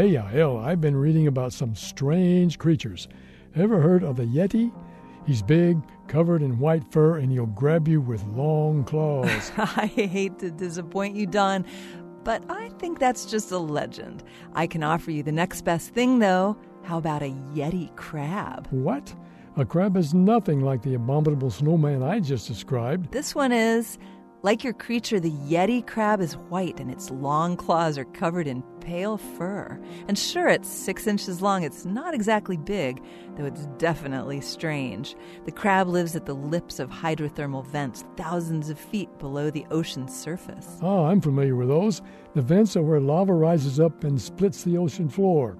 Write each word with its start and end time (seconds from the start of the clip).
Hey, 0.00 0.12
Yael, 0.12 0.64
I've 0.64 0.80
been 0.80 0.96
reading 0.96 1.26
about 1.26 1.52
some 1.52 1.74
strange 1.74 2.58
creatures. 2.58 3.06
Ever 3.54 3.82
heard 3.82 4.02
of 4.02 4.16
the 4.16 4.22
Yeti? 4.22 4.72
He's 5.26 5.42
big, 5.42 5.76
covered 6.08 6.40
in 6.40 6.58
white 6.58 6.90
fur, 6.90 7.18
and 7.18 7.30
he'll 7.30 7.44
grab 7.44 7.86
you 7.86 8.00
with 8.00 8.24
long 8.28 8.82
claws. 8.84 9.52
I 9.58 9.84
hate 9.84 10.38
to 10.38 10.50
disappoint 10.50 11.16
you, 11.16 11.26
Don, 11.26 11.66
but 12.24 12.42
I 12.48 12.70
think 12.78 12.98
that's 12.98 13.26
just 13.26 13.50
a 13.50 13.58
legend. 13.58 14.24
I 14.54 14.66
can 14.66 14.82
offer 14.82 15.10
you 15.10 15.22
the 15.22 15.32
next 15.32 15.66
best 15.66 15.90
thing, 15.90 16.18
though. 16.18 16.56
How 16.82 16.96
about 16.96 17.22
a 17.22 17.34
Yeti 17.52 17.94
crab? 17.96 18.68
what? 18.70 19.14
A 19.58 19.66
crab 19.66 19.98
is 19.98 20.14
nothing 20.14 20.62
like 20.62 20.80
the 20.80 20.94
abominable 20.94 21.50
snowman 21.50 22.02
I 22.02 22.20
just 22.20 22.48
described. 22.48 23.12
This 23.12 23.34
one 23.34 23.52
is. 23.52 23.98
Like 24.42 24.64
your 24.64 24.72
creature, 24.72 25.20
the 25.20 25.30
Yeti 25.30 25.86
crab 25.86 26.22
is 26.22 26.32
white 26.32 26.80
and 26.80 26.90
its 26.90 27.10
long 27.10 27.58
claws 27.58 27.98
are 27.98 28.06
covered 28.06 28.46
in 28.46 28.62
pale 28.80 29.18
fur. 29.18 29.78
And 30.08 30.18
sure, 30.18 30.48
it's 30.48 30.66
six 30.66 31.06
inches 31.06 31.42
long. 31.42 31.62
It's 31.62 31.84
not 31.84 32.14
exactly 32.14 32.56
big, 32.56 33.02
though 33.36 33.44
it's 33.44 33.66
definitely 33.76 34.40
strange. 34.40 35.14
The 35.44 35.52
crab 35.52 35.88
lives 35.88 36.16
at 36.16 36.24
the 36.24 36.34
lips 36.34 36.78
of 36.78 36.88
hydrothermal 36.88 37.66
vents 37.66 38.06
thousands 38.16 38.70
of 38.70 38.78
feet 38.78 39.10
below 39.18 39.50
the 39.50 39.66
ocean's 39.70 40.18
surface. 40.18 40.78
Oh, 40.80 41.04
I'm 41.04 41.20
familiar 41.20 41.54
with 41.54 41.68
those. 41.68 42.00
The 42.34 42.40
vents 42.40 42.78
are 42.78 42.82
where 42.82 42.98
lava 42.98 43.34
rises 43.34 43.78
up 43.78 44.04
and 44.04 44.18
splits 44.18 44.64
the 44.64 44.78
ocean 44.78 45.10
floor. 45.10 45.58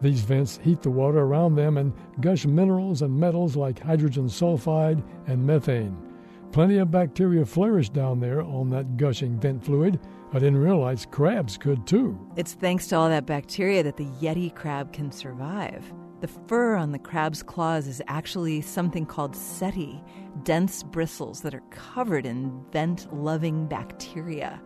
These 0.00 0.20
vents 0.20 0.60
heat 0.62 0.80
the 0.80 0.90
water 0.90 1.18
around 1.18 1.56
them 1.56 1.76
and 1.76 1.92
gush 2.20 2.46
minerals 2.46 3.02
and 3.02 3.18
metals 3.18 3.56
like 3.56 3.80
hydrogen 3.80 4.26
sulfide 4.26 5.02
and 5.26 5.44
methane. 5.44 6.05
Plenty 6.52 6.78
of 6.78 6.90
bacteria 6.90 7.44
flourish 7.44 7.90
down 7.90 8.20
there 8.20 8.42
on 8.42 8.70
that 8.70 8.96
gushing 8.96 9.38
vent 9.38 9.64
fluid. 9.64 10.00
I 10.32 10.38
didn't 10.38 10.58
realize 10.58 11.06
crabs 11.06 11.58
could 11.58 11.86
too. 11.86 12.18
It's 12.36 12.54
thanks 12.54 12.86
to 12.88 12.96
all 12.96 13.08
that 13.08 13.26
bacteria 13.26 13.82
that 13.82 13.96
the 13.96 14.06
Yeti 14.20 14.54
crab 14.54 14.92
can 14.92 15.12
survive. 15.12 15.92
The 16.20 16.28
fur 16.28 16.76
on 16.76 16.92
the 16.92 16.98
crab's 16.98 17.42
claws 17.42 17.86
is 17.86 18.00
actually 18.08 18.62
something 18.62 19.04
called 19.04 19.34
setae, 19.34 20.02
dense 20.44 20.82
bristles 20.82 21.42
that 21.42 21.54
are 21.54 21.62
covered 21.70 22.24
in 22.24 22.64
vent 22.72 23.12
loving 23.14 23.66
bacteria. 23.66 24.60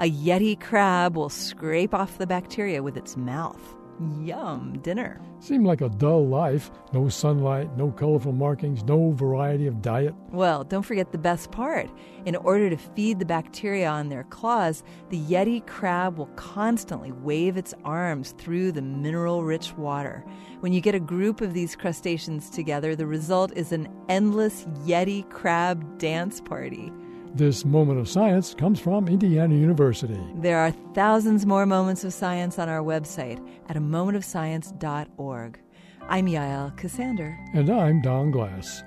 A 0.00 0.10
Yeti 0.10 0.60
crab 0.60 1.16
will 1.16 1.28
scrape 1.28 1.94
off 1.94 2.18
the 2.18 2.26
bacteria 2.26 2.82
with 2.82 2.96
its 2.96 3.16
mouth. 3.16 3.76
Yum, 4.22 4.78
dinner. 4.82 5.20
Seemed 5.40 5.66
like 5.66 5.80
a 5.80 5.88
dull 5.88 6.26
life. 6.26 6.70
No 6.92 7.08
sunlight, 7.08 7.76
no 7.76 7.90
colorful 7.90 8.32
markings, 8.32 8.82
no 8.84 9.10
variety 9.12 9.66
of 9.66 9.82
diet. 9.82 10.14
Well, 10.30 10.64
don't 10.64 10.82
forget 10.82 11.12
the 11.12 11.18
best 11.18 11.50
part. 11.50 11.90
In 12.24 12.36
order 12.36 12.70
to 12.70 12.76
feed 12.76 13.18
the 13.18 13.24
bacteria 13.24 13.88
on 13.88 14.08
their 14.08 14.24
claws, 14.24 14.82
the 15.10 15.20
Yeti 15.20 15.66
crab 15.66 16.18
will 16.18 16.30
constantly 16.36 17.12
wave 17.12 17.56
its 17.56 17.74
arms 17.84 18.34
through 18.38 18.72
the 18.72 18.82
mineral 18.82 19.44
rich 19.44 19.72
water. 19.74 20.24
When 20.60 20.72
you 20.72 20.80
get 20.80 20.94
a 20.94 21.00
group 21.00 21.40
of 21.40 21.54
these 21.54 21.76
crustaceans 21.76 22.50
together, 22.50 22.96
the 22.96 23.06
result 23.06 23.52
is 23.56 23.72
an 23.72 23.88
endless 24.08 24.64
Yeti 24.86 25.28
crab 25.30 25.98
dance 25.98 26.40
party. 26.40 26.92
This 27.36 27.66
moment 27.66 28.00
of 28.00 28.08
science 28.08 28.54
comes 28.54 28.80
from 28.80 29.08
Indiana 29.08 29.54
University. 29.54 30.18
There 30.36 30.56
are 30.58 30.70
thousands 30.94 31.44
more 31.44 31.66
moments 31.66 32.02
of 32.02 32.14
science 32.14 32.58
on 32.58 32.70
our 32.70 32.80
website 32.80 33.46
at 33.68 33.76
a 33.76 33.80
momentofscience.org. 33.80 35.60
I'm 36.08 36.26
Yael 36.28 36.74
Ksander. 36.78 37.36
And 37.52 37.68
I'm 37.68 38.00
Don 38.00 38.30
Glass. 38.30 38.82